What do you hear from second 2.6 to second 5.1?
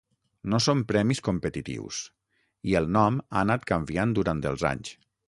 i el nom ha anat canviant durant els anys.